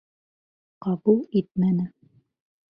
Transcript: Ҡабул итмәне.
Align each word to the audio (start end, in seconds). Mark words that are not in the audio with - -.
Ҡабул 0.85 1.21
итмәне. 1.43 1.87